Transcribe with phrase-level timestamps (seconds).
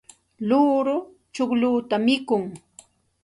[0.49, 0.97] luuru
[1.33, 2.43] chuqlluta mikun.